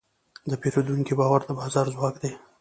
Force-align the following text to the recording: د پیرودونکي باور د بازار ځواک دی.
د 0.49 0.51
پیرودونکي 0.61 1.13
باور 1.19 1.41
د 1.45 1.49
بازار 1.59 1.85
ځواک 1.93 2.15
دی. 2.23 2.31